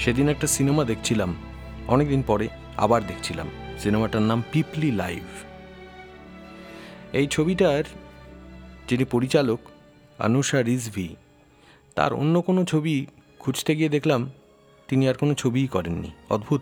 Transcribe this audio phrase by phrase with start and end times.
[0.00, 1.36] সেদিন একটা সিনেমা দেখছিলাম।
[1.88, 3.48] অনেকদিন পরে আবার দেখছিলাম।
[3.78, 5.22] সিনেমাটার নাম পিপলি লাইভ
[7.12, 7.84] এই ছবিটার
[8.88, 9.60] যিনি পরিচালক,
[10.18, 11.16] আনুষা রিজভি,
[11.94, 13.06] তার অন্য কোনো ছবি
[13.38, 14.30] খুঁজতে গিয়ে দেখলাম
[14.88, 16.60] তিনি আর কোনো ছবিই করেননি। অদ্ভুত।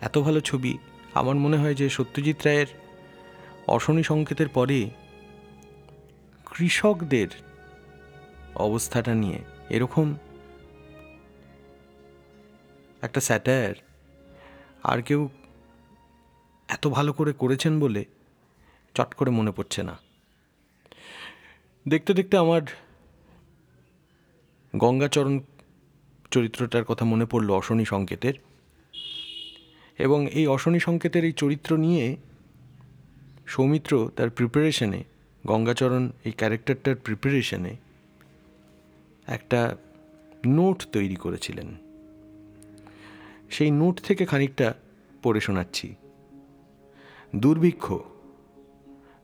[0.00, 0.78] এত ভালো ছবি।
[1.14, 2.66] আমার মনে হয় যে সত্যজিৎ রায়ের
[3.66, 4.90] অশনি সংকেতের পরে
[6.46, 7.28] কৃষকদের
[8.54, 9.38] অবস্থাটা নিয়ে
[9.70, 10.14] এরকম
[13.02, 13.74] একটা স্যাটায়ার
[14.82, 15.28] আর কেউ
[16.68, 18.04] এত ভালো করে করেছেন বলে
[18.94, 19.98] চট করে মনে পড়ছে না।
[21.88, 22.62] দেখতে দেখতে আমার
[24.76, 25.40] গঙ্গাচরণ
[26.30, 28.34] চরিত্রটার কথা মনে পড়ল অশনি সংকেতের।
[29.98, 32.16] এবং এই অশনি সংকেতের এই চরিত্র নিয়ে
[33.46, 35.04] সৌমিত্র তার প্রিপারেশনে
[35.46, 37.76] গঙ্গাচরণ এই ক্যারেক্টারটার প্রিপারেশনে
[39.26, 39.76] একটা
[40.46, 41.89] নোট তৈরি করেছিলেন।
[43.50, 44.74] সেই নোট থেকে খানিকটা
[45.22, 45.94] পড়ে শোনাচ্ছি।
[47.36, 47.92] দুর্ভিক্ষ।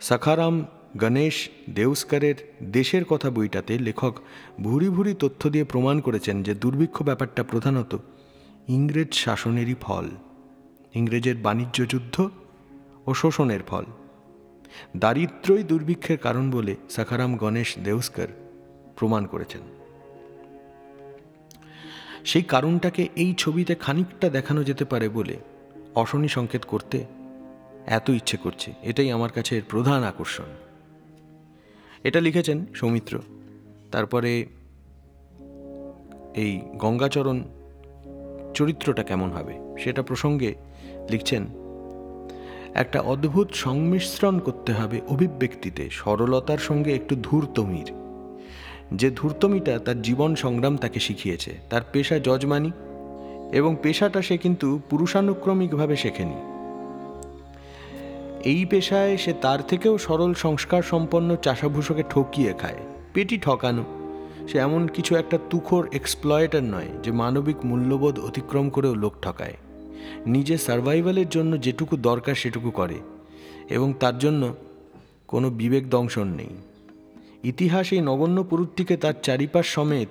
[0.01, 0.65] সাখারাম
[0.97, 4.15] গণেশ দেউস্কারের দেশের কথা বইটাতে লেখক
[4.63, 7.99] ভুরি ভুরি তথ্য দিয়ে প্রমাণ করেছেন যে দুর্ভিক্ষ ব্যাপারটা প্রধানত
[8.69, 10.07] ইংরেজ শাসনেরই ফল,
[10.95, 12.29] ইংরেজের বাণিজ্য যুদ্ধ
[13.07, 13.85] ও শোষণের ফল।
[14.97, 18.27] দারিদ্রই দুর্ভিক্ষের কারণ বলে সাখারাম গণেশ দেউস্কর
[18.97, 19.86] প্রমাণ করেছেন।
[22.27, 25.37] সেই কারণটাকে এই ছবিতে খানিকটা দেখানো যেতে পারে বলে
[25.95, 27.05] অশনি সংকেত করতে
[27.87, 30.51] এত ইচ্ছে করছে। এটাই আমার কাছে এর প্রধান আকর্ষণ।
[32.05, 33.21] এটা লিখেছেন সৌমিত্র।
[33.93, 34.47] তারপরে
[36.35, 37.43] এই গঙ্গাচরণ
[38.55, 40.55] চরিত্রটা কেমন হবে সেটা প্রসঙ্গে
[41.11, 41.47] লিখছেন,
[42.75, 47.93] একটা অদ্ভুত সংমিশ্রণ করতে হবে অভিব্যক্তিতে, সরলতার সঙ্গে একটু ধূর্তমির
[48.93, 52.71] যে ধূর্তমিটা তার জীবন সংগ্রাম তাকে শিখিয়েছে। তার পেশা যজমানি
[53.53, 56.35] এবং পেশাটা সে কিন্তু পুরুষানুক্রমিকভাবে শেখেনি।
[58.45, 62.77] এই পেশায় সে তার থেকেও সরল সংস্কার সম্পন্ন চাষাভূষকে ঠকিয়ে খায়,
[63.15, 63.85] পেটি ঠকানো।
[64.49, 69.55] সে এমন কিছু একটা তুখোর এক্সপ্লয়েটার নয় যে মানবিক মূল্যবোধ অতিক্রম করেও লোক ঠকায়।
[70.27, 72.95] নিজে সার্ভাইভালের জন্য যেটুকু দরকার সেটুকু করে
[73.71, 74.55] এবং তার জন্য
[75.29, 76.49] কোনো বিবেক দংশন নেই।
[77.45, 80.09] ইতিহাস এই নগণ্য পুরুষটিকে তার চারিপাশ সমেত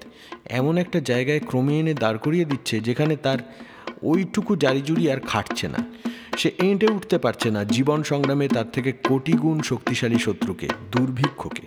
[0.50, 3.38] এমন একটা জায়গায় ক্রমে এনে দাঁড় করিয়ে দিচ্ছে যেখানে তার
[4.04, 5.86] ওইটুকু জারিজুরি আর খাটছে না।
[6.38, 11.62] সে এঁটে উঠতে পারছে না জীবন সংগ্রামে তার থেকে কোটি গুণ শক্তিশালী শত্রুকে, দুর্ভিক্ষকে।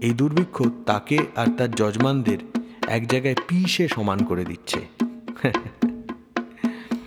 [0.00, 2.38] এই দুর্ভিক্ষ তাকে আর তার যজমানদের
[2.86, 4.80] এক জায়গায় পিষে সমান করে দিচ্ছে।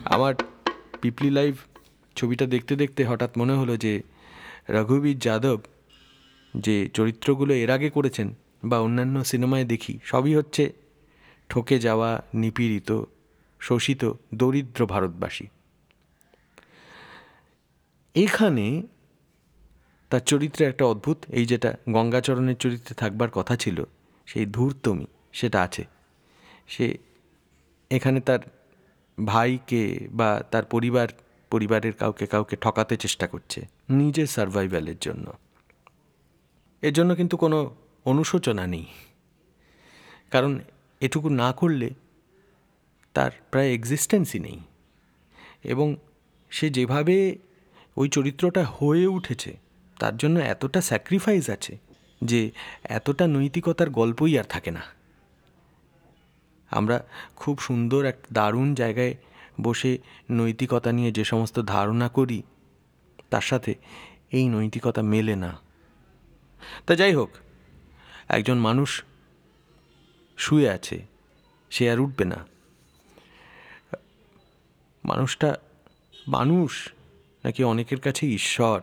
[0.05, 0.33] আমার
[1.01, 1.55] পিপলি লাইভ
[2.15, 4.01] ছবিটা দেখতে দেখতে হঠাৎ মনে হলো যে,
[4.69, 5.59] রঘুবীর যাদব
[6.59, 8.33] যে চরিত্রগুলো এর আগে করেছেন
[8.63, 10.73] বা অন্যান্য সিনেমায় দেখি, সবই হচ্ছে
[11.49, 13.03] ঠকে যাওয়া, নিপীড়িত,
[13.59, 15.47] শোষিত, দরিদ্র ভারতবাসী।
[18.15, 18.83] এখানে
[20.09, 23.83] তার চরিত্রে একটা অদ্ভুত, এই যেটা গঙ্গাচরণের চরিত্রে থাকবার কথা ছিল,
[24.25, 25.85] সেই ধূর্তমি সেটা আছে।
[26.67, 26.97] সে
[27.91, 28.39] এখানে তার
[29.25, 31.07] ভাইকে বা তার পরিবার,
[31.51, 35.33] পরিবারের কাউকে কাউকে ঠকাতে চেষ্টা করছে, নিজের সার্ভাইভালের জন্য।
[36.85, 37.75] এর জন্য কিন্তু কোনো
[38.05, 38.85] অনুশোচনা নেই।
[40.31, 40.59] কারণ
[40.99, 41.89] এটুকু না করলে
[43.13, 44.59] তার প্রায় এক্সিস্টেন্সই নেই।
[45.63, 45.95] এবং
[46.49, 47.37] সে যেভাবে
[47.97, 49.57] ওই চরিত্রটা হয়ে উঠেছে,
[49.99, 51.77] তার জন্য এতটা স্যাক্রিফাইস আছে
[52.23, 52.51] যে
[52.83, 54.81] এতটা নৈতিকতার গল্পই আর থাকে না।
[56.69, 57.03] আমরা
[57.35, 59.15] খুব সুন্দর এক দারুণ জায়গায়
[59.61, 59.97] বসে
[60.31, 62.43] নৈতিকতা নিয়ে যে সমস্ত ধারণা করি,
[63.29, 63.75] তার সাথে
[64.31, 65.64] এই নৈতিকতা মেলে না।
[66.85, 67.29] তা যাই হোক,
[68.27, 69.03] একজন মানুষ
[70.37, 71.05] শুয়ে আছে,
[71.69, 72.45] সে আর উঠবে না।
[75.05, 75.55] মানুষটা
[76.27, 76.91] মানুষ
[77.45, 78.81] নাকি অনেকের কাছে ঈশ্বর?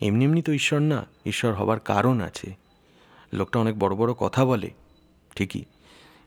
[0.00, 2.54] এমনি এমনি তো ঈশ্বর না, ঈশ্বর হবার কারণ আছে।
[3.32, 4.70] লোকটা অনেক বড় বড় কথা বলে,
[5.36, 5.64] ঠিকই।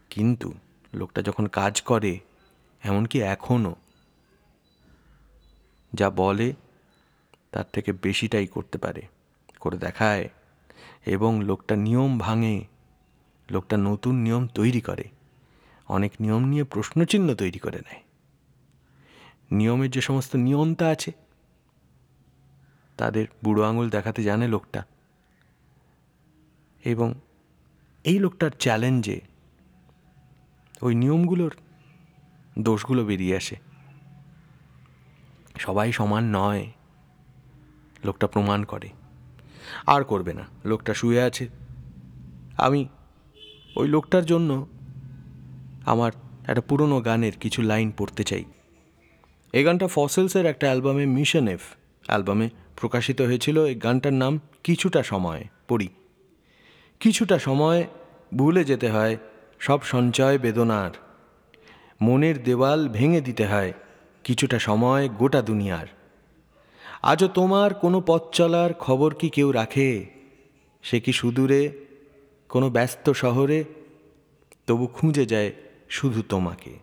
[0.09, 0.53] কিন্তু
[0.93, 2.19] লোকটা যখন কাজ করে,
[2.83, 3.75] এমনকি এখনও
[5.93, 6.53] যা বলে,
[7.51, 9.01] তার থেকে বেশিটাই করতে পারে।
[9.63, 10.29] করে দেখায়
[11.05, 12.57] এবং লোকটা নিয়ম ভাঙে,
[13.51, 15.05] লোকটা নতুন নিয়ম তৈরি করে,
[15.87, 18.01] অনেক নিয়ম নিয়ে প্রশ্নচিহ্ন তৈরি করে নেয়।
[19.51, 21.11] নিয়মের যে সমস্ত নিয়ন্তা আছে,
[22.97, 24.81] তাদের বুড়ো আঙুল দেখাতে জানে লোকটা।
[26.83, 27.13] এবং
[28.03, 29.21] এই লোকটার চ্যালেঞ্জে
[30.81, 31.53] ওই নিয়মগুলোর
[32.59, 33.55] দোষগুলো বেরিয়ে আসে।
[35.59, 36.63] সবাই সমান নয়,
[38.05, 38.89] লোকটা প্রমাণ করে।
[39.85, 41.47] আর করবে না। লোকটা শুয়ে আছে।
[42.57, 42.87] আমি
[43.75, 44.67] ওই লোকটার জন্য
[45.85, 46.11] আমার
[46.47, 48.43] একটা পুরনো গানের কিছু লাইন পড়তে চাই।
[49.53, 51.59] এই গানটা ফসেলসের একটা অ্যালবামে মিশন এফ
[52.05, 55.87] অ্যালবামে প্রকাশিত হয়েছিল। এই গানটার নাম কিছুটা সময় পড়ি।
[56.99, 57.87] কিছুটা সময়
[58.37, 59.17] ভুলে যেতে হয়
[59.59, 60.91] সব সঞ্চয় বেদনার।
[62.01, 63.73] মনের দেওয়াল ভেঙে দিতে হয়।
[64.23, 65.87] কিছুটা সময় গোটা দুনিয়ার।
[67.03, 70.05] আজও তোমার কোনো পথ চলার খবর কি কেউ রাখে?
[70.83, 71.71] সে কি সুদূরে?
[72.49, 73.63] কোনো ব্যস্ত শহরে?
[74.67, 75.51] তবু খুঁজে যায়
[75.89, 76.79] শুধু তোমাকে।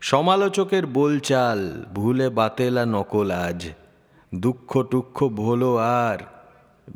[0.00, 3.68] সমালোচকের বোলচাল, ভুলে বাতেলা নকল আজ।
[4.34, 6.18] দুঃখ টুক্ষ ভোলো আর,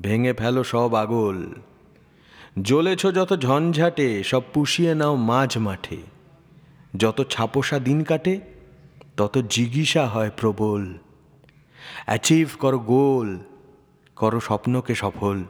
[0.01, 1.43] ভেঙে ফেলো সব আগল।
[2.63, 5.97] জ্বলেছ যত ঝঞ্ঝাটে, সব পুষিয়ে নাও মাঝ মাঠে।
[6.97, 8.41] যত ছাপোষা দিন কাটে,
[9.17, 10.95] তত জিজ্ঞাসা হয় প্রবল।
[12.07, 13.39] অ্যাচিভ করো গোল,
[14.17, 15.43] করো স্বপ্নকে সফল,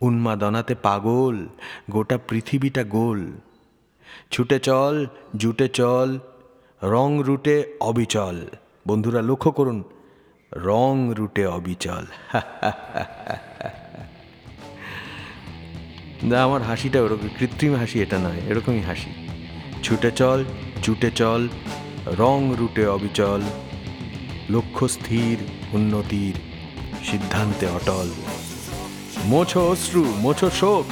[0.00, 1.46] উন্মাদনাতে পাগল,
[1.90, 3.32] গোটা পৃথিবীটা গোল।
[4.30, 5.06] ছুটে চল,
[5.36, 6.18] জুটে চল,
[6.82, 8.46] রং রুটে অবিচল।
[8.88, 9.84] বন্ধুরা, লক্ষ্য করুন,
[10.52, 12.06] রং রুটে অবিচল।
[16.22, 19.28] না, আমার হাসিটা ওরকম, কৃত্রিম হাসি এটা নয়, এরকমই হাসি।
[19.82, 20.44] ছুটে চল,
[20.82, 21.48] জুটে চল,
[22.06, 23.42] রং রুটে অবিচল।
[24.50, 25.38] লক্ষ্য স্থির,
[25.72, 26.34] উন্নতির
[27.04, 28.08] সিদ্ধান্তে অটল।
[29.24, 30.84] মোছো অশ্রু, মোছো শোক,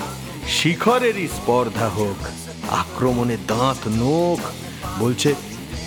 [0.49, 2.17] শিখরেরই স্পর্ধা হোক,
[2.69, 4.39] আক্রমণে দাঁত নোখ
[4.99, 5.35] বলছে,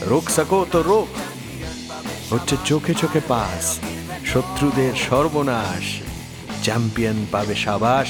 [0.02, 1.08] রোগ সাকো তো রোগ।
[2.32, 3.80] হচ্ছে চোখে চোখে পাস,
[4.26, 6.00] শত্রুদের সর্বনাশ,
[6.64, 8.08] চ্যাম্পিয়ন পাবে সাবাস,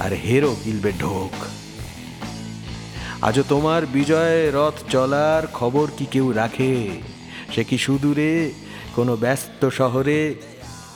[0.00, 1.32] আর হেরো গিলবে ঢোক।
[3.22, 6.88] আজও তোমার বিজয় রথ চলার খবর কি কেউ রাখে?
[7.54, 8.52] সে কি সুদূরে
[8.96, 10.34] কোনো ব্যস্ত শহরে,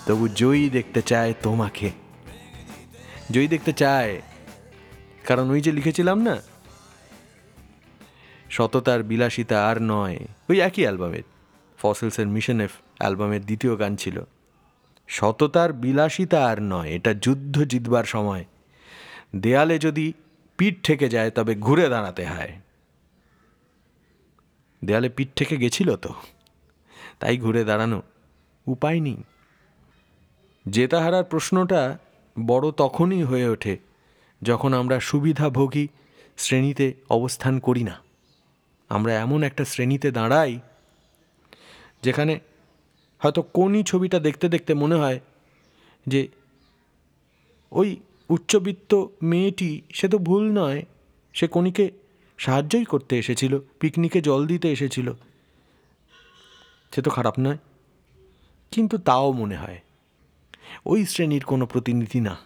[0.06, 1.90] তবু জয়ী দেখতে চায় তোমাকে।
[3.30, 4.22] জয়ী দেখতে চায়,
[5.24, 6.36] কারণ ওই যে লিখেছিলাম না?
[8.50, 10.18] সততার বিলাসিতা আর নয়।
[10.50, 11.22] ওই একই অ্যালবামের।
[11.78, 14.22] ফসেলসের মিশন এফ অ্যালবামের দ্বিতীয় গান ছিল।
[15.08, 18.44] সততার বিলাসিতা আর নয়, এটা যুদ্ধ জিতবার সময়।
[19.36, 20.12] দেয়ালে যদি
[20.56, 22.52] পিঠ ঠেকে যায়, তবে ঘুরে দাঁড়াতে হয়।
[24.84, 26.14] দেয়ালে পিঠ ঠেকে গেছিল তো?
[27.20, 28.02] তাই ঘুরে দাঁড়ানো
[28.66, 29.22] উপায় নেই।
[30.68, 31.98] জেতাহারার প্রশ্নটা
[32.46, 33.78] বড় তখনই হয়ে ওঠে
[34.42, 35.88] যখন আমরা সুবিধাভোগী
[36.36, 38.00] শ্রেণীতে অবস্থান করি না।
[38.88, 40.60] আমরা এমন একটা শ্রেণীতে দাঁড়াই
[42.02, 42.40] যেখানে
[43.18, 45.20] হয়তো কোনই ছবিটা দেখতে দেখতে মনে হয়
[46.06, 46.28] যে
[47.72, 47.96] ওই
[48.28, 50.82] উচ্চবিত্ত মেয়েটি সে তো ভুল নয়,
[51.32, 51.90] সে কনিকে
[52.38, 55.14] সাহায্যই করতে এসেছিল, পিকনিকে জল দিতে এসেছিল।
[56.94, 57.58] সে তো খারাপ নয়।
[58.70, 59.80] কিন্তু তাও মনে হয়,
[60.86, 62.36] ওই শ্রেণির কোনো প্রতিনিধি না।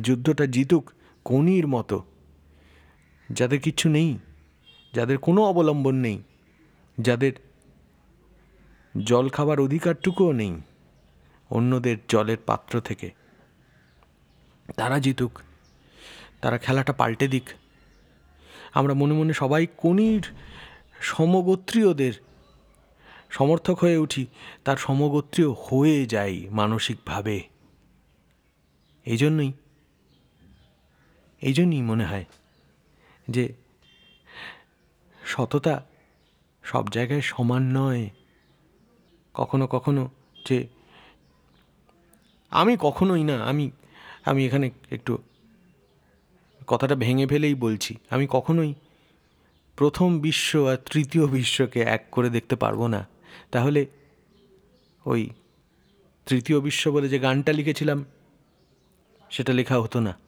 [0.00, 0.90] যুদ্ধটা জিতুক
[1.24, 2.02] কনির মতো।
[3.28, 4.18] যাদের কিচ্ছু নেই,
[4.94, 6.22] যাদের কোনো অবলম্বন নেই,
[7.00, 7.32] যাদের
[9.04, 10.60] জল খাবার অধিকারটুকুও নেই,
[11.50, 13.10] অন্যদের জলের পাত্র থেকে।
[14.76, 15.38] তারা জিতুক,
[16.40, 17.44] তারা খেলাটা পাল্টে দিক।
[18.74, 20.22] আমরা মনে মনে সবাই কনির
[21.00, 22.12] সমগোত্রীয়দের
[23.30, 24.26] সমর্থক হয়ে উঠি,
[24.64, 27.40] তার সমগোত্রীয় হয়ে যাই মানসিকভাবে।
[29.06, 29.52] এই জন্যই
[31.42, 32.24] এই জন্যই মনে হয়
[33.28, 33.44] যে
[35.26, 35.74] সততা
[36.64, 38.10] সব জায়গায় সমান নয়।
[39.34, 40.08] কখনো কখনো
[40.48, 40.58] যে
[42.50, 43.70] আমি কখনোই না, আমি
[44.24, 45.18] আমি এখানে একটু
[46.66, 48.74] কথাটা ভেঙে ফেলেই বলছি, আমি কখনোই
[49.76, 53.00] প্রথম বিশ্ব আর তৃতীয় বিশ্বকে এক করে দেখতে পারব না।
[53.50, 53.86] তাহলে
[55.06, 55.30] ওই
[56.26, 58.04] তৃতীয় বিশ্ব বলে যে গানটা লিখেছিলাম,
[59.30, 60.18] সেটা লেখা হতো না।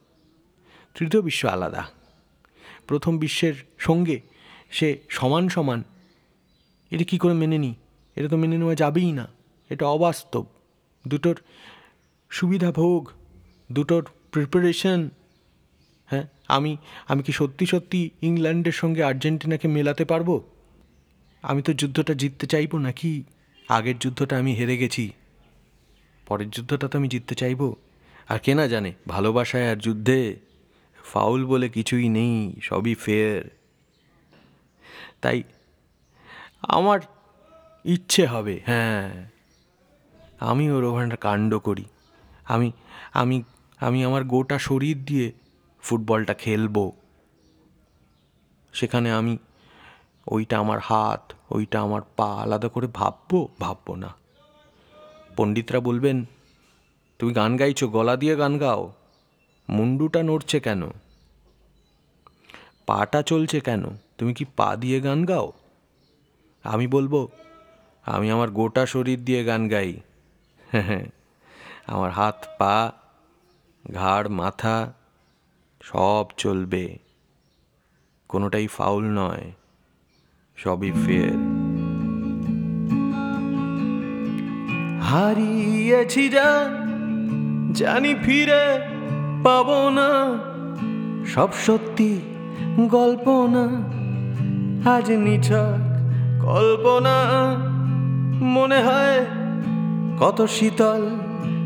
[0.95, 1.83] তৃতীয় বিশ্ব আলাদা।
[2.87, 4.21] প্রথম বিশ্বের সঙ্গে
[4.71, 5.83] সে সমান সমান,
[6.91, 7.75] এটা কী করে মেনে নিই
[8.15, 9.27] এটা তো মেনে নেওয়া যাবেই না।
[9.69, 10.45] এটা অবাস্তব।
[11.07, 11.35] দুটোর
[12.29, 13.09] সুবিধা ভোগ,
[13.71, 15.09] দুটোর প্রিপারেশন
[16.05, 20.52] হ্যাঁ আমি আমি কি সত্যি সত্যি ইংল্যান্ডের সঙ্গে আর্জেন্টিনাকে মেলাতে পারব?
[21.43, 23.23] আমি তো যুদ্ধটা জিততে চাইব নাকি?
[23.69, 25.11] আগের যুদ্ধটা আমি হেরে গেছি।
[26.25, 27.73] পরের যুদ্ধটা তো আমি জিততে চাইব।
[28.29, 30.39] আর কে না জানে, ভালোবাসায় আর যুদ্ধে
[31.03, 33.49] ফাউল বলে কিছুই নেই, সবই ফের
[35.21, 35.43] তাই
[36.61, 36.99] আমার
[37.85, 39.29] ইচ্ছে হবে হ্যাঁ
[40.39, 41.85] আমি ওর ওখানটা কাণ্ড করি।
[42.45, 42.71] আমি
[43.13, 43.43] আমি
[43.79, 45.31] আমি আমার গোটা শরীর দিয়ে
[45.83, 46.91] ফুটবলটা খেলব।
[48.73, 49.37] সেখানে আমি
[50.27, 53.47] ওইটা আমার হাত, ওইটা আমার পা, আলাদা করে ভাববো?
[53.59, 54.13] ভাববো না।
[55.37, 56.25] পণ্ডিতরা বলবেন,
[57.19, 58.93] তুমি গান গাইছো, গলা দিয়ে গান গাও।
[59.69, 60.89] মুন্ডুটা নড়ছে কেন?
[62.85, 63.83] পাটা চলছে কেন?
[64.17, 65.51] তুমি কি পা দিয়ে গান গাও?
[66.63, 67.27] আমি বলব,
[68.03, 69.99] আমি আমার গোটা শরীর দিয়ে গান গাই।
[71.87, 72.91] আমার হাত, পা,
[73.93, 74.93] ঘাড়, মাথা
[75.83, 76.97] সব চলবে।
[78.27, 79.51] কোনোটাই ফাউল নয়।
[80.55, 81.33] সবই ফের।
[85.01, 86.49] হারিয়েছি যা,
[87.73, 88.79] জানি ফিরে
[89.43, 90.09] পাবো না।
[91.25, 92.21] সব সত্যি
[92.87, 93.65] গল্প না
[94.95, 95.79] আজ নিছক
[96.45, 97.17] কল্পনা।
[98.45, 99.25] মনে হয়
[100.19, 101.03] কত শীতল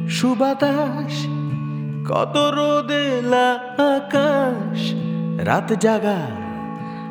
[0.10, 1.28] সুবাতাস,
[2.12, 3.48] কত রোদেলা
[3.96, 4.94] আকাশ।
[5.38, 6.20] রাত জাগা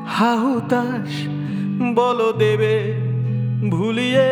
[0.06, 1.12] হাহুতাস
[1.94, 2.94] বলো দেবে
[3.70, 4.28] ভুলিয়ে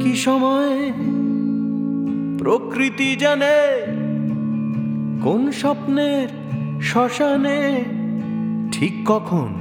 [0.00, 0.92] কি সময়
[2.38, 3.86] প্রকৃতি জানে
[5.22, 6.28] কোন স্বপ্নের
[6.82, 7.84] শ্মশানে
[8.72, 9.54] ঠিক কখন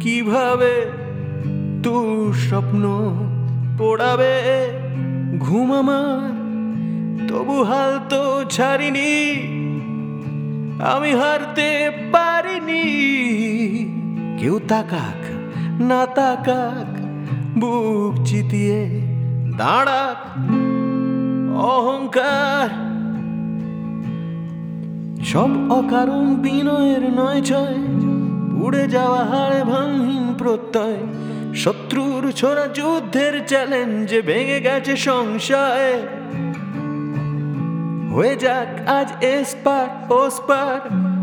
[0.00, 0.86] কীভাবে
[1.82, 2.82] তু স্বপ্ন
[3.78, 4.34] পড়াবে?
[5.38, 6.30] ঘুম আমার,
[7.28, 9.34] তবু হাল তো ছাড়িনি,
[10.80, 12.84] আমি হারতে পারিনি।
[14.38, 15.41] কেউ তাকাক
[15.80, 17.00] না তাকাক,
[17.58, 19.00] বুক চিতিয়ে
[19.58, 20.38] দাঁড়াক।
[21.56, 22.68] অহংকার,
[25.24, 27.76] সব অকারণ বিনয়ের নয় ছয়
[28.62, 30.96] উড়ে যাওয়া হাড়ে ভাঙহীন প্রত্যয়।
[31.54, 36.00] শত্রুর ছোড়া যুদ্ধের চ্যালেঞ্জে ভেঙে গেছে সংশয়।
[38.12, 40.80] হয়ে যাক আজ এসপার, ওসপার,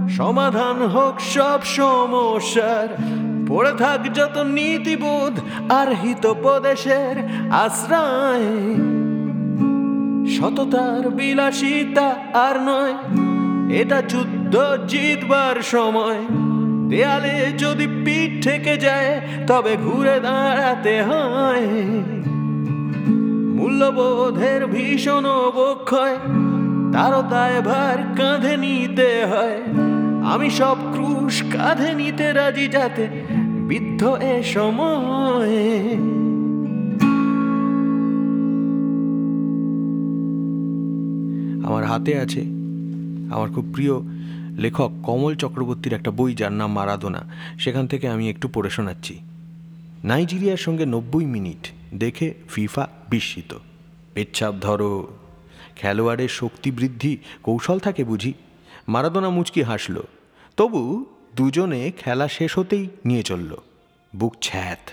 [0.09, 3.18] সমাধান হোক সব সমস্যার।
[3.49, 5.35] পড়ে থাক যত নীতিবোধ
[5.71, 7.15] আর হিতোপদেশের
[7.51, 8.47] আশ্রয়।
[10.29, 12.07] সততার বিলাসিতা
[12.45, 12.95] আর নয়,
[13.81, 14.55] এটা যুদ্ধ
[14.87, 16.19] জিতবার সময়।
[16.89, 19.11] দেয়ালে যদি পিঠ থেকে যায়,
[19.47, 21.67] তবে ঘুরে দাঁড়াতে হয়।
[23.57, 26.15] মূল্যবোধের ভীষণ অবক্ষয়
[26.93, 29.57] তারও দায়ভার কাঁধে নিতে হয়।
[30.33, 33.03] আমি সব ক্রুশ কাঁধে নিতে রাজি যাতে
[33.69, 35.93] বিদ্ধ এ সময়ে।
[41.67, 42.41] আমার হাতে আছে
[43.31, 43.91] আমার খুব প্রিয়
[44.57, 49.19] লেখক কমল চক্রবর্তীর একটা বই যার নাম মারাদোনা। সেখান থেকে আমি একটু পড়ে শোনাচ্ছি।
[50.03, 53.57] নাইজেরিয়ার সঙ্গে নব্বই মিনিট দেখে ফিফা বিস্মিত।
[54.13, 55.07] পেচ্ছাপ ধরো।
[55.75, 58.33] খেলোয়াড়ের শক্তি বৃদ্ধি। কৌশল থাকে বুঝি।
[58.87, 60.01] মারাদোনা মুচকি হাসল।
[60.57, 61.05] তবু
[61.39, 63.55] দুজনে খেলা শেষ হতেই নিয়ে চলল।
[64.15, 64.91] বুক ছ্যাত।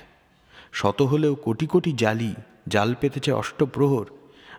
[0.73, 2.35] শত হলেও কোটি কোটি জালি,
[2.69, 4.07] জাল পেতেছে অষ্টপ্রহর।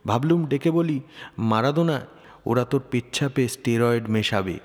[0.08, 1.01] ভাবলুম ডেকে বলি,
[1.38, 2.06] মারাদোনা,
[2.46, 4.60] ওরা তোর পেচ্ছাপে স্টেরয়েড মেশাবে।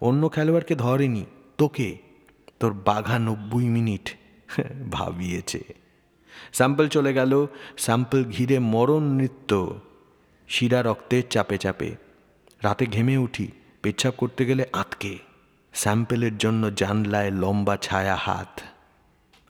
[0.00, 1.24] অন্য খেলোয়াড়কে ধরেনি,
[1.58, 1.98] তোকে?
[2.60, 4.10] তোর বাঘা নব্বই মিনিট।
[4.90, 5.64] ভাবিয়েছে।
[6.52, 7.46] স্যাম্পল চলে গেল,
[7.78, 9.80] স্যাম্পল ঘিরে মরণ নৃত্য।
[10.48, 11.96] শিরা রক্তের চাপে চাপে।
[12.62, 13.48] রাতে ঘেমে উঠি,
[13.82, 15.27] পেচ্ছাপ করতে গেলে আতকে।
[15.72, 18.60] স্যাম্পেলের জন্য জানলায় লম্বা ছায়া হাত।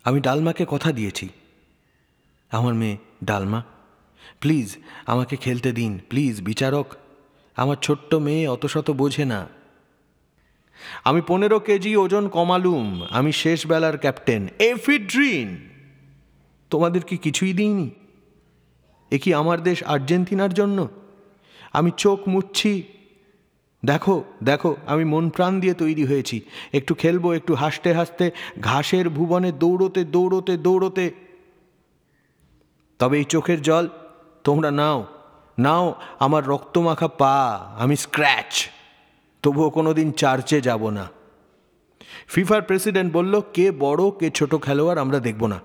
[0.04, 1.28] আমি ডালমাকে কথা দিয়েছি।
[2.50, 3.62] আমার মেয়ে, ডালমা,
[4.40, 6.94] প্লিজ আমাকে খেলতে দিন, প্লিজ বিচারক,
[7.56, 9.48] আমার ছোট্ট মেয়ে অত শত বোঝে না।
[11.04, 15.68] আমি পনেরো কেজি ওজন কমালুম, আমি শেষ বেলার ক্যাপ্টেন, এফিড্রিন।
[16.70, 17.90] তোমাদের কি কিছুই দিইনি?
[19.10, 20.88] এ কি আমার দেশ আর্জেন্টিনার জন্য?
[21.72, 22.82] আমি চোখ মুচ্ছি
[23.84, 26.40] দেখো দেখো, আমি মন প্রাণ দিয়ে তৈরি হয়েছি।
[26.72, 28.30] একটু খেলব, একটু হাসতে হাসতে,
[28.60, 31.10] ঘাসের ভুবনে দৌড়তে দৌড়তে দৌড়তে।
[32.98, 33.88] তবে এই চোখের জল
[34.44, 35.06] তোমরা নাও
[35.58, 37.36] নাও, আমার রক্তমাখা পা,
[37.78, 38.68] আমি স্ক্র্যাচ
[39.42, 41.08] তবুও কোনো দিন চার্চে যাব না।
[42.28, 45.60] ফিফার প্রেসিডেন্ট বলল, কে বড়, কে ছোট খেলোয়াড় আমরা দেখব না।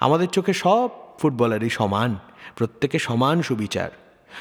[0.00, 2.16] আমাদের চোখে সব ফুটবলারই সমান,
[2.56, 3.90] প্রত্যেকে সমান সুবিচার।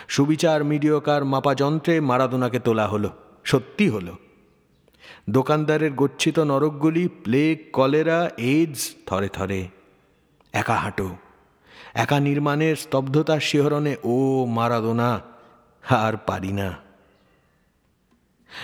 [0.08, 3.10] সুবিচার মিডিয়কার মাপা যন্ত্রে মারাদোনাকে তোলা হলো,
[3.44, 4.16] সত্যি হলো।
[5.30, 9.68] দোকানদারের গচ্ছিত নরকগুলি, প্লেগ, কলেরা এইডস থরে থরে,
[10.54, 11.16] একা হাঁটো,
[11.94, 15.22] একা নির্মাণের স্তব্ধতার শিহরণে, ও মারাদোনা,
[15.90, 16.78] আর পারি না।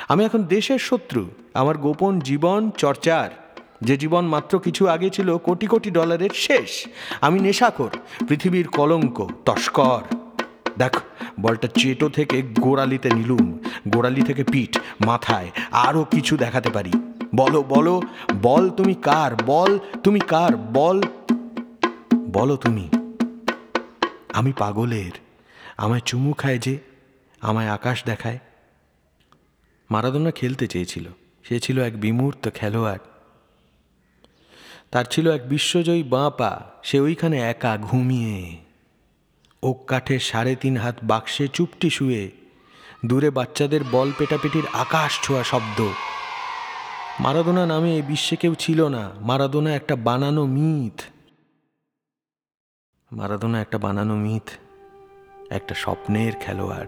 [0.08, 3.30] আমি এখন দেশের শত্রু, আমার গোপন জীবন চর্চার,
[3.82, 6.88] যে জীবন মাত্র কিছু আগে ছিল, কোটি কোটি ডলারের শেষ।
[7.22, 7.90] আমি নেশাখোর,
[8.28, 10.21] পৃথিবীর কলঙ্ক, তস্কর।
[10.81, 10.93] দেখ,
[11.39, 13.47] বলটা চেটো থেকে গোড়ালিতে নিলুম,
[13.88, 14.71] গোড়ালি থেকে পিঠ,
[15.05, 16.93] মাথায়, আরও কিছু দেখাতে পারি।
[17.35, 17.95] বলো বলো,
[18.41, 19.71] বল তুমি কার, বল
[20.03, 20.97] তুমি কার, বল,
[22.31, 22.85] বলো তুমি।
[24.33, 25.13] আমি পাগলের,
[25.77, 26.75] আমায় চুমু খায় যে,
[27.41, 28.39] আমায় আকাশ দেখায়।
[29.89, 31.05] মারাদোনা খেলতে চেয়েছিল,
[31.43, 33.03] সে ছিল এক বিমূর্ত খেলোয়াড়।
[34.91, 36.51] তার ছিল এক বিশ্বজয়ী বাঁ পা,
[36.83, 38.38] সে ওইখানে একা ঘুমিয়ে।
[39.63, 42.32] ওক কাঠের সাড়ে তিন হাত বাক্সে চুপটি শুয়ে
[43.06, 45.88] দূরে বাচ্চাদের বল পেটাপেটির আকাশ ছোঁয়া শব্দ।
[47.20, 51.01] মারাদোনা নামে এই বিশ্বে কেউ ছিল না। মারাদোনা একটা বানানো মিথ।
[53.12, 54.50] মারাদোনা একটা বানানো মিথ।
[55.50, 56.88] একটা স্বপ্নের খেলোয়াড়।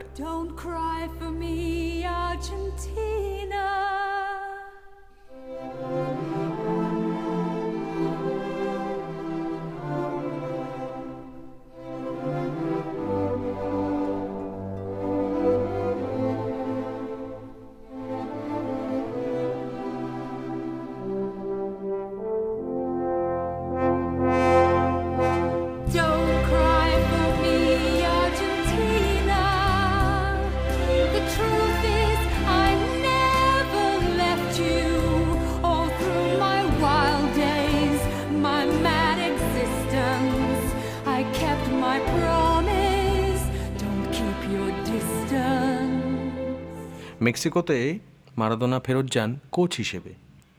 [47.24, 48.00] মেক্সিকোতে
[48.38, 50.14] মারাদোনা ফেরত যান কোচ হিসেবে।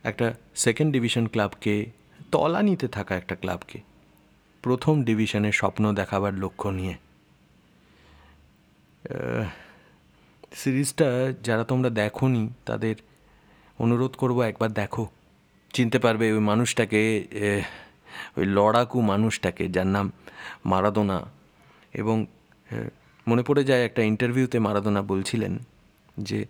[0.04, 1.90] একটা সেকেন্ড ডিভিশন ক্লাবকে
[2.33, 3.78] তলানিতে থাকা একটা ক্লাবকে
[4.62, 6.94] প্রথম ডিভিশনের স্বপ্ন দেখাবার লক্ষ্য নিয়ে।
[10.52, 11.09] সিরিজটা
[11.42, 12.97] যারা তোমরা দেখোনি, তাদের
[13.78, 15.04] অনুরোধ করব একবার দেখো।
[15.75, 17.02] চিনতে পারবে ওই মানুষটাকে
[18.37, 20.12] ওই লড়াকু মানুষটাকে যার নাম
[20.66, 21.18] মারাদোনা।
[21.94, 22.26] এবং
[23.28, 25.59] মনে পড়ে যায় একটা ইন্টারভিউতে মারাদোনা বলছিলেন
[26.18, 26.47] যে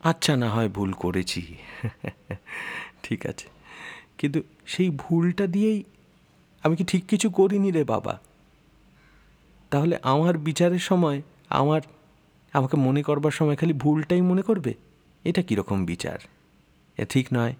[0.00, 1.56] আচ্ছা না হয় ভুল করেছি।
[3.02, 3.48] ঠিক আছে।
[4.18, 5.84] কিন্তু সেই ভুলটা দিয়েই
[6.62, 8.20] আমি কি ঠিক কিছু করিনি রে বাবা?
[9.70, 11.80] তাহলে আমার বিচারের সময় আমার,
[12.52, 14.74] আমাকে মনে করবার সময় খালি ভুলটাই মনে করবে?
[15.24, 16.18] এটা কীরকম বিচার?
[16.98, 17.54] এ ঠিক নয়।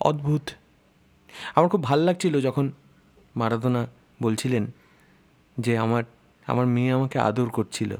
[0.00, 0.50] অদ্ভুত।
[1.54, 2.72] আমার খুব ভালো লাগছিল যখন
[3.36, 3.86] মারাদোনা
[4.22, 4.66] বলছিলেন
[5.58, 6.04] যে, আমার
[6.46, 7.96] আমার মেয়ে আমাকে আদর করছিল।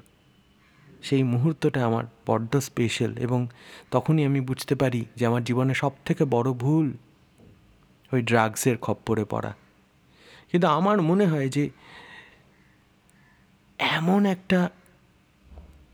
[1.03, 3.47] সেই মুহূর্তটা আমার বড্ড স্পেশাল এবং
[3.91, 6.93] তখনই আমি বুঝতে পারি যে আমার জীবনে সব থেকে বড় ভুল
[8.13, 9.53] ওই ড্রাগসের খপ্পরে পড়া।
[10.51, 11.71] কিন্তু আমার মনে হয় যে
[13.79, 14.71] এমন একটা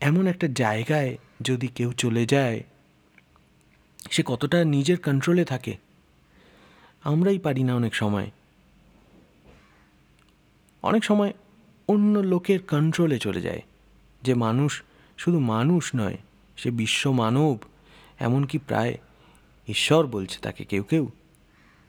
[0.01, 2.63] এমন একটা জায়গায় যদি কেউ চলে যায়,
[4.11, 5.77] সে কতটা নিজের কন্ট্রোলে থাকে,
[7.03, 8.31] আমরাই পারি না অনেক সময়।
[10.83, 11.33] অনেক সময়
[11.87, 13.61] অন্য লোকের কন্ট্রোলে চলে যায়,
[14.21, 14.83] যে মানুষ
[15.17, 16.17] শুধু মানুষ নয়,
[16.57, 17.57] সে বিশ্ব মানব,
[18.19, 18.97] এমনকি প্রায়
[19.67, 21.09] ঈশ্বর বলছে তাকে কেউ কেউ,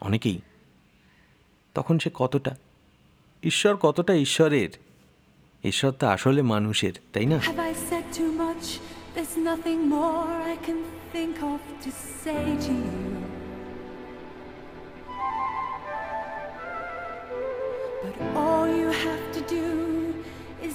[0.00, 0.40] অনেকেই
[1.74, 2.56] তখন সে কতটা
[3.42, 4.68] ঈশ্বর কতটা ঈশ্বরের
[5.64, 7.40] ঈশ্বর তো আসলে মানুষের, তাই না?
[9.14, 10.78] There's nothing more I can
[11.12, 11.90] think of to
[12.24, 13.07] say to you.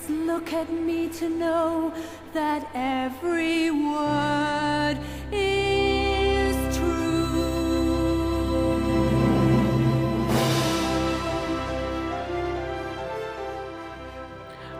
[0.03, 1.93] Is look at me to know
[2.33, 4.97] that every word
[5.31, 7.13] is true.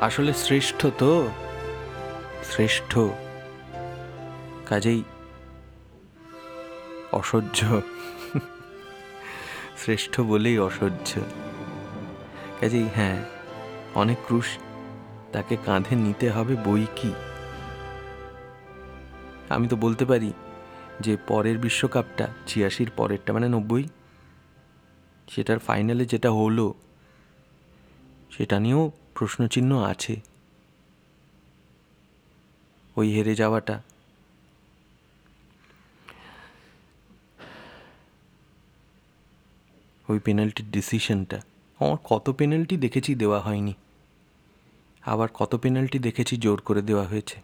[0.01, 1.11] আসলে শ্রেষ্ঠ তো
[2.51, 2.91] শ্রেষ্ঠ,
[4.69, 5.01] কাজেই
[7.19, 7.59] অসহ্য।
[9.81, 11.09] শ্রেষ্ঠ বলেই অসহ্য।
[12.59, 13.19] কাজেই হ্যাঁ
[14.01, 14.49] অনেক ক্রুশ।
[15.33, 17.13] তাকে কাঁধে নিতে হবে বই কি?
[19.49, 20.33] আমি তো বলতে পারি
[20.99, 23.87] যে পরের বিশ্বকাপটা ছিয়াশির পরেরটা মানে নব্বই।
[25.29, 26.73] সেটার ফাইনালে যেটা হলো,
[28.31, 30.21] সেটা নিয়েও প্রশ্নচিহ্ন আছে।
[32.95, 33.81] ওই হেরে যাওয়াটা।
[40.09, 41.41] ওই পেনাল্টির ডিসিশনটা
[41.79, 43.73] আমার কত পেনাল্টি দেখেছি দেওয়া হয়নি।
[45.05, 47.41] আবার কত পেনাল্টি দেখেছি জোর করে দেওয়া হয়েছে।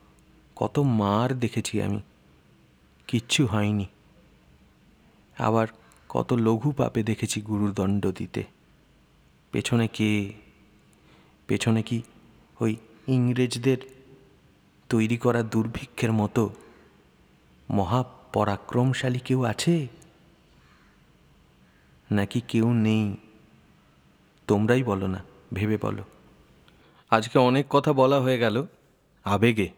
[0.55, 2.01] কত মার দেখেছি আমি।
[3.07, 3.85] কিচ্ছু হয়নি।
[5.39, 5.67] আবার
[6.09, 8.43] কত লঘু পাপে দেখেছি গুরুর দণ্ড দিতে।
[9.51, 10.33] পেছনে কে?
[11.47, 12.01] পেছনে কি
[12.61, 12.75] ওই
[13.07, 13.77] ইংরেজদের
[14.89, 16.49] তৈরি করা দুর্ভিক্ষের মতো
[17.69, 19.87] মহাপরাক্রমশালী কেউ আছে?
[22.11, 23.17] নাকি কেউ নেই?
[24.47, 26.03] তোমরাই বলো না, ভেবে বলো।
[27.09, 28.65] আজকে অনেক কথা বলা হয়ে গেল।
[29.23, 29.69] আবেগে।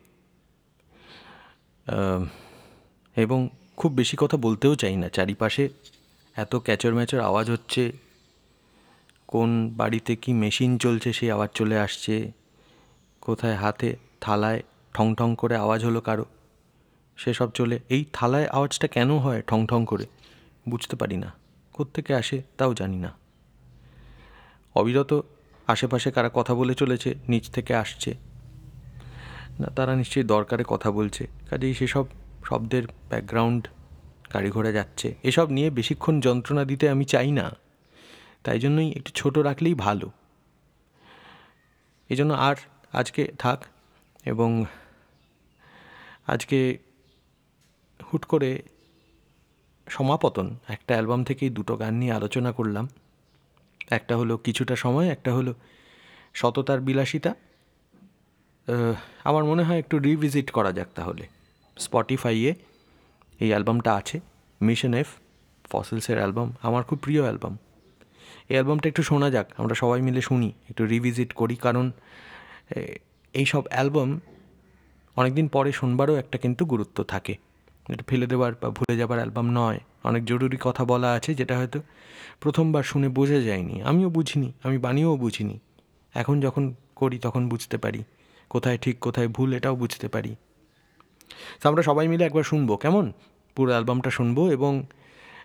[3.16, 5.70] এবং খুব বেশি কথা বলতেও চাই না। চারিপাশে
[6.36, 7.92] এত ক্যাচর ম্যাচর আওয়াজ হচ্ছে।
[9.28, 12.32] কোন বাড়িতে কি মেশিন চলছে সেই আওয়াজ চলে আসছে।
[13.22, 14.64] কোথায় হাতে থালায়
[14.94, 16.26] ঠং ঠং করে আওয়াজ হলো কারও?
[17.18, 20.06] সেসব চলে এই থালায় আওয়াজটা কেন হয় ঠং ঠং করে?
[20.70, 21.34] বুঝতে পারি না।
[21.74, 23.18] কোত্থেকে আসে তাও জানি না।
[24.76, 25.22] অবিরত
[25.72, 28.16] আশেপাশে কারা কথা বলে চলেছে, নিচ থেকে আসছে।
[29.60, 32.06] না, তারা নিশ্চয়ই দরকারে কথা বলছে। কাজেই সেসব
[32.46, 33.68] শব্দের ব্যাকগ্রাউন্ড
[34.34, 37.52] গাড়ি ঘোড়া যাচ্ছে। এসব নিয়ে বেশিক্ষণ যন্ত্রণা দিতে আমি চাই না।
[38.44, 40.12] তাই জন্যই একটু ছোট রাখলেই ভালো।
[42.10, 42.56] এই জন্য আর
[42.94, 43.60] আজকে থাক
[44.26, 44.66] এবং
[46.28, 46.78] আজকে
[48.00, 48.62] হুট করে
[49.90, 52.88] সমাপতন। একটা অ্যালবাম থেকেই দুটো গান নিয়ে আলোচনা করলাম।
[53.98, 55.52] একটা হলো কিছুটা সময়, একটা হলো
[56.40, 57.32] সততার বিলাসিতা।
[59.30, 61.24] আমার মনে হয় একটু রিভিজিট করা যাক তাহলে।
[61.78, 62.52] স্পটিফাইয়ে
[63.44, 64.18] এই অ্যালবামটা আছে
[64.62, 65.10] মিশন এফ
[65.72, 67.54] ফসেলসের অ্যালবাম, আমার খুব প্রিয় অ্যালবাম।
[68.50, 71.86] এই অ্যালবামটা একটু শোনা যাক, আমরা সবাই মিলে শুনি, একটু রিভিজিট করি, কারণ
[73.40, 74.10] এই সব অ্যালবাম
[75.20, 77.34] অনেকদিন পরে শুনবারও একটা কিন্তু গুরুত্ব থাকে।
[77.92, 81.82] এটা ফেলে দেওয়ার বা ভুলে যাবার অ্যালবাম নয়। অনেক জরুরি কথা বলা আছে যেটা হয়তো
[82.40, 85.60] প্রথমবার শুনে বোঝা যায়নি। আমিও বুঝিনি, আমি বানিয়েও বুঝিনি।
[86.14, 88.04] এখন যখন করি তখন বুঝতে পারি।
[88.50, 90.36] কোথায় ঠিক, কোথায় ভুল এটাও বুঝতে পারি।
[91.64, 93.12] তো আমরা সবাই মিলে একবার শুনব, কেমন?
[93.56, 94.84] পুরো অ্যালবামটা শুনব এবং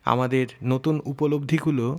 [0.04, 1.98] আমাদের নতুন উপলব্ধিগুলো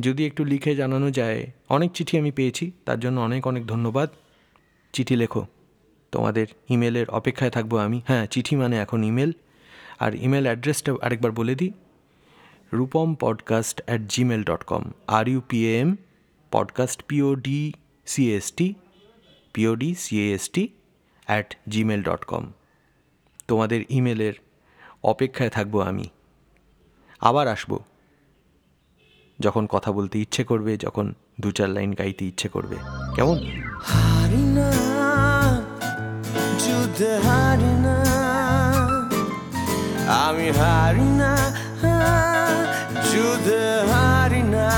[0.00, 4.10] যদি একটু লিখে জানানো যায়। অনেক চিঠি আমি পেয়েছি, তার জন্য অনেক অনেক ধন্যবাদ।
[4.92, 5.46] চিঠি লেখো।
[6.12, 9.32] তোমাদের ইমেলের অপেক্ষায় থাকব আমি। হ্যাঁ চিঠি মানে এখন ইমেল।
[9.98, 11.72] আর ইমেল অ্যাড্রেসটা আরেকবার বলে দিই।
[12.72, 15.96] Rupam podcast at Gmail dot com R U P M
[16.50, 17.72] podcast P O D
[18.06, 18.74] C S T
[19.52, 20.68] P O D C S T
[21.26, 22.52] at Gmail dot com
[23.48, 24.32] তোমাদের ইমেলের
[25.02, 26.08] অপেক্ষায় থাকব আমি।
[27.20, 27.78] আবার আসব।
[29.40, 32.76] যখন কথা বলতে ইচ্ছে করবে, যখন দু চার লাইন গাইতে ইচ্ছে করবে।
[33.14, 33.38] কেমন?
[36.70, 37.98] যুদ্ধে হারি না,
[40.24, 41.32] আমি হারি না
[43.10, 44.68] যুদ্ধে হারি না।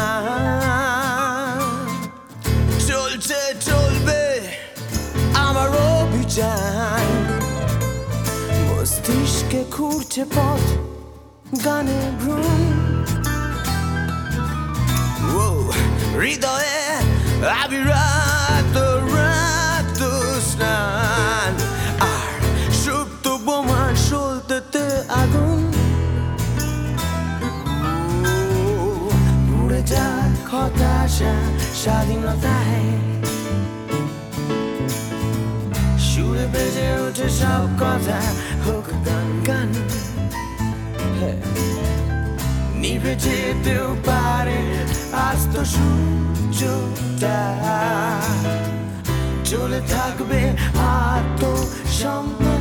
[2.89, 4.23] চলছে, চলবে
[5.47, 7.07] আমার অভিযান।
[8.69, 10.65] মস্তিষ্কে ঘুরছে পথ,
[11.65, 12.63] গানে ভ্রম
[16.17, 16.81] হৃদয়ে
[17.63, 18.77] আবিরাত
[25.21, 25.61] আগুন।
[29.59, 31.35] উড়ে যাক হতাশা
[31.81, 32.87] স্বাধীনতায়
[36.07, 38.21] সুরে বেজে ওঠে সব কথা,
[38.65, 39.71] হোক গান গান।
[42.81, 44.61] নিভে যেতেও পারে
[45.29, 47.39] আস্ত সূর্যটা।
[49.51, 50.41] চলে থাকবে
[50.99, 52.52] আত্মসম্মান